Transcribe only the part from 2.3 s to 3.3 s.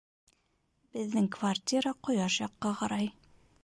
яҡҡа ҡарай